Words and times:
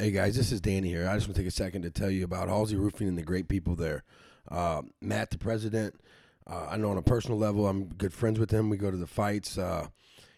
Hey 0.00 0.12
guys, 0.12 0.36
this 0.36 0.52
is 0.52 0.60
Danny 0.60 0.90
here. 0.90 1.08
I 1.08 1.16
just 1.16 1.26
want 1.26 1.34
to 1.34 1.42
take 1.42 1.48
a 1.48 1.50
second 1.50 1.82
to 1.82 1.90
tell 1.90 2.08
you 2.08 2.22
about 2.22 2.46
Halsey 2.46 2.76
Roofing 2.76 3.08
and 3.08 3.18
the 3.18 3.22
great 3.22 3.48
people 3.48 3.74
there. 3.74 4.04
Uh, 4.48 4.82
Matt, 5.00 5.30
the 5.30 5.38
president, 5.38 6.00
uh, 6.46 6.68
I 6.70 6.76
know 6.76 6.92
on 6.92 6.98
a 6.98 7.02
personal 7.02 7.36
level, 7.36 7.66
I'm 7.66 7.86
good 7.86 8.12
friends 8.12 8.38
with 8.38 8.52
him. 8.52 8.70
We 8.70 8.76
go 8.76 8.92
to 8.92 8.96
the 8.96 9.08
fights. 9.08 9.58
Uh, 9.58 9.88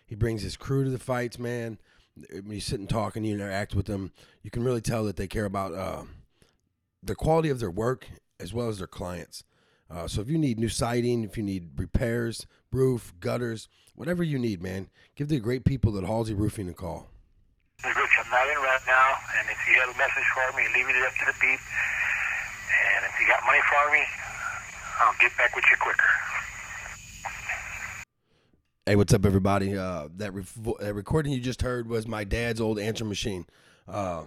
he 0.07 0.15
brings 0.15 0.41
his 0.41 0.57
crew 0.57 0.85
to 0.85 0.91
the 0.91 0.99
fights, 0.99 1.39
man. 1.39 1.79
When 2.31 2.53
you 2.53 2.61
sit 2.63 2.81
and 2.81 2.89
talk 2.89 3.17
and 3.17 3.27
you 3.27 3.35
interact 3.35 3.75
with 3.75 3.85
them, 3.85 4.13
you 4.43 4.51
can 4.51 4.65
really 4.65 4.81
tell 4.81 5.05
that 5.05 5.17
they 5.17 5.29
care 5.29 5.45
about 5.45 5.75
uh, 5.75 6.05
the 7.03 7.15
quality 7.15 7.51
of 7.51 7.61
their 7.61 7.71
work 7.71 8.09
as 8.41 8.55
well 8.55 8.71
as 8.71 8.79
their 8.79 8.87
clients. 8.87 9.45
Uh, 9.91 10.09
so 10.09 10.23
if 10.23 10.31
you 10.31 10.39
need 10.39 10.59
new 10.59 10.71
siding, 10.71 11.23
if 11.23 11.37
you 11.37 11.43
need 11.43 11.79
repairs, 11.79 12.47
roof, 12.73 13.13
gutters, 13.21 13.69
whatever 13.95 14.23
you 14.23 14.39
need, 14.39 14.63
man, 14.63 14.89
give 15.17 15.29
the 15.29 15.39
great 15.39 15.67
people 15.67 15.99
at 15.99 16.05
Halsey 16.05 16.33
Roofing 16.33 16.71
a 16.71 16.73
call. 16.73 17.11
Not 18.31 18.47
in 18.47 18.59
right 18.63 18.81
now, 18.87 19.17
and 19.39 19.49
if 19.51 19.59
you 19.67 19.75
have 19.81 19.93
a 19.93 19.99
message 19.99 20.25
for 20.33 20.57
me, 20.57 20.63
leave 20.77 20.89
it 20.89 21.03
up 21.03 21.13
to 21.19 21.25
the 21.27 21.35
beep. 21.41 21.59
And 21.59 23.05
if 23.05 23.21
you 23.21 23.27
got 23.27 23.45
money 23.45 23.59
for 23.69 23.91
me, 23.93 24.05
I'll 25.01 25.15
get 25.21 25.37
back 25.37 25.57
with 25.57 25.65
you 25.69 25.77
quicker. 25.81 26.11
Hey, 28.87 28.95
what's 28.95 29.13
up, 29.13 29.27
everybody? 29.27 29.77
Uh, 29.77 30.09
that, 30.17 30.33
re- 30.33 30.45
that 30.79 30.95
recording 30.95 31.33
you 31.33 31.41
just 31.41 31.63
heard 31.63 31.89
was 31.89 32.07
my 32.07 32.23
dad's 32.23 32.61
old 32.61 32.79
answer 32.79 33.05
machine. 33.05 33.47
Uh, 33.89 34.23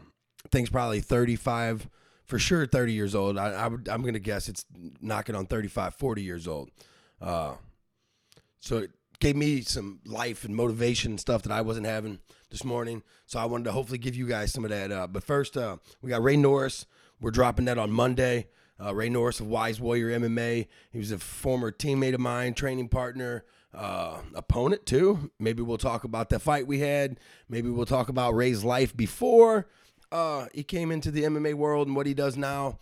thing's 0.51 0.69
probably 0.69 0.99
35, 0.99 1.87
for 2.25 2.37
sure 2.37 2.65
30 2.65 2.91
years 2.91 3.15
old. 3.15 3.37
I, 3.37 3.51
I 3.51 3.67
would, 3.67 3.87
I'm 3.87 4.01
going 4.01 4.15
to 4.15 4.19
guess 4.19 4.49
it's 4.49 4.65
knocking 4.99 5.35
on 5.35 5.45
35, 5.45 5.95
40 5.95 6.21
years 6.21 6.45
old. 6.45 6.71
Uh, 7.21 7.53
so 8.59 8.85
gave 9.23 9.37
me 9.37 9.61
some 9.61 10.01
life 10.05 10.43
and 10.43 10.53
motivation 10.53 11.13
and 11.13 11.19
stuff 11.19 11.43
that 11.43 11.51
I 11.53 11.61
wasn't 11.61 11.85
having 11.85 12.19
this 12.49 12.65
morning. 12.65 13.03
So 13.25 13.39
I 13.39 13.45
wanted 13.45 13.63
to 13.63 13.71
hopefully 13.71 13.97
give 13.97 14.15
you 14.15 14.27
guys 14.27 14.51
some 14.51 14.65
of 14.65 14.69
that. 14.69 14.91
Uh, 14.91 15.07
but 15.07 15.23
first, 15.23 15.55
uh, 15.55 15.77
we 16.01 16.09
got 16.09 16.21
Ray 16.21 16.35
Norris. 16.35 16.85
We're 17.21 17.31
dropping 17.31 17.63
that 17.65 17.77
on 17.77 17.89
Monday. 17.89 18.47
Uh, 18.83 18.93
Ray 18.93 19.07
Norris 19.07 19.39
of 19.39 19.47
Wise 19.47 19.79
Warrior 19.79 20.19
MMA. 20.19 20.67
He 20.91 20.97
was 20.97 21.13
a 21.13 21.19
former 21.19 21.71
teammate 21.71 22.13
of 22.13 22.19
mine, 22.19 22.53
training 22.53 22.89
partner, 22.89 23.45
uh, 23.73 24.17
opponent 24.35 24.85
too. 24.85 25.31
Maybe 25.39 25.61
we'll 25.61 25.77
talk 25.77 26.03
about 26.03 26.29
the 26.29 26.37
fight 26.37 26.67
we 26.67 26.79
had. 26.79 27.17
Maybe 27.47 27.69
we'll 27.69 27.85
talk 27.85 28.09
about 28.09 28.35
Ray's 28.35 28.65
life 28.65 28.93
before 28.95 29.69
uh, 30.11 30.47
he 30.53 30.63
came 30.63 30.91
into 30.91 31.11
the 31.11 31.23
MMA 31.23 31.53
world 31.53 31.87
and 31.87 31.95
what 31.95 32.07
he 32.07 32.13
does 32.13 32.35
now. 32.35 32.77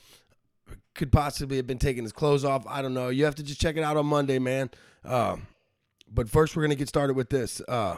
Could 0.96 1.12
possibly 1.12 1.58
have 1.58 1.68
been 1.68 1.78
taking 1.78 2.02
his 2.02 2.12
clothes 2.12 2.44
off. 2.44 2.66
I 2.68 2.82
don't 2.82 2.96
know. 2.96 3.10
You 3.10 3.26
have 3.26 3.36
to 3.36 3.44
just 3.44 3.62
check 3.62 3.78
it 3.78 3.84
out 3.84 3.96
on 3.96 4.08
Monday, 4.08 4.40
man. 4.40 4.72
Uh, 5.06 5.38
but 6.14 6.30
first, 6.30 6.56
we're 6.56 6.64
gonna 6.64 6.76
get 6.76 6.90
started 6.90 7.16
with 7.16 7.30
this. 7.30 7.62
Uh, 7.68 7.98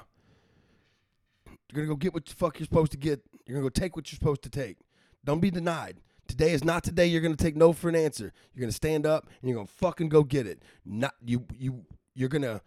you're 1.48 1.76
gonna 1.76 1.88
go 1.88 1.96
get 1.96 2.14
what 2.14 2.26
the 2.26 2.34
fuck 2.34 2.60
you're 2.60 2.66
supposed 2.66 2.92
to 2.92 2.98
get. 2.98 3.22
You're 3.46 3.56
gonna 3.56 3.66
go 3.66 3.70
take 3.70 3.96
what 3.96 4.12
you're 4.12 4.18
supposed 4.18 4.44
to 4.44 4.50
take. 4.50 4.78
Don't 5.26 5.40
be 5.40 5.50
denied. 5.50 6.00
Today 6.28 6.52
is 6.52 6.64
not 6.64 6.84
today. 6.84 7.08
You're 7.08 7.22
gonna 7.22 7.36
take 7.36 7.56
no 7.56 7.74
for 7.74 7.90
an 7.90 7.96
answer. 7.96 8.32
You're 8.54 8.62
gonna 8.62 8.72
stand 8.72 9.06
up 9.06 9.28
and 9.42 9.50
you're 9.50 9.58
gonna 9.58 9.68
fucking 9.68 10.10
go 10.10 10.24
get 10.24 10.46
it. 10.46 10.62
Not 10.86 11.16
you. 11.26 11.46
You. 11.58 11.86
You're 12.14 12.30
gonna. 12.30 12.62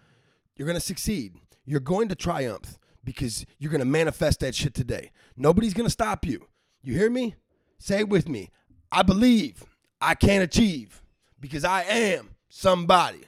You're 0.56 0.66
gonna 0.66 0.80
succeed. 0.80 1.36
You're 1.64 1.80
going 1.80 2.08
to 2.08 2.14
triumph 2.14 2.78
because 3.04 3.46
you're 3.58 3.72
gonna 3.72 3.84
manifest 3.84 4.40
that 4.40 4.54
shit 4.54 4.74
today. 4.74 5.12
Nobody's 5.36 5.74
gonna 5.74 5.90
stop 5.90 6.26
you. 6.26 6.46
You 6.82 6.94
hear 6.94 7.10
me? 7.10 7.36
Say 7.78 8.00
it 8.00 8.08
with 8.08 8.28
me. 8.28 8.50
I 8.90 9.02
believe 9.02 9.64
I 10.00 10.14
can 10.14 10.42
achieve 10.42 11.02
because 11.38 11.64
I 11.64 11.82
am 11.82 12.30
somebody. 12.48 13.24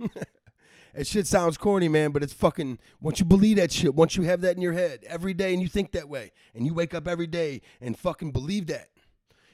That 0.96 1.06
shit 1.06 1.26
sounds 1.26 1.58
corny, 1.58 1.88
man, 1.88 2.10
but 2.10 2.22
it's 2.22 2.32
fucking. 2.32 2.78
Once 3.02 3.20
you 3.20 3.26
believe 3.26 3.58
that 3.58 3.70
shit, 3.70 3.94
once 3.94 4.16
you 4.16 4.22
have 4.22 4.40
that 4.40 4.56
in 4.56 4.62
your 4.62 4.72
head 4.72 5.04
every 5.06 5.34
day 5.34 5.52
and 5.52 5.60
you 5.60 5.68
think 5.68 5.92
that 5.92 6.08
way, 6.08 6.32
and 6.54 6.64
you 6.64 6.72
wake 6.72 6.94
up 6.94 7.06
every 7.06 7.26
day 7.26 7.60
and 7.82 7.98
fucking 7.98 8.30
believe 8.32 8.66
that, 8.68 8.88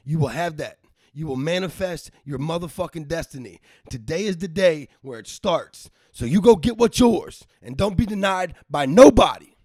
you 0.04 0.20
will 0.20 0.28
have 0.28 0.56
that. 0.58 0.78
You 1.12 1.26
will 1.26 1.36
manifest 1.36 2.12
your 2.24 2.38
motherfucking 2.38 3.08
destiny. 3.08 3.60
Today 3.90 4.24
is 4.24 4.36
the 4.36 4.46
day 4.46 4.86
where 5.00 5.18
it 5.18 5.26
starts. 5.26 5.90
So 6.12 6.26
you 6.26 6.40
go 6.40 6.54
get 6.54 6.78
what's 6.78 7.00
yours 7.00 7.44
and 7.60 7.76
don't 7.76 7.96
be 7.96 8.06
denied 8.06 8.54
by 8.70 8.86
nobody. 8.86 9.56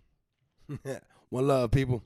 One 1.30 1.48
love, 1.48 1.70
people. 1.70 2.02